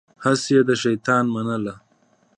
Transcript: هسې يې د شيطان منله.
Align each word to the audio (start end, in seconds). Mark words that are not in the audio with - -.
هسې 0.23 0.51
يې 0.55 0.61
د 0.67 0.71
شيطان 0.83 1.25
منله. 1.35 1.73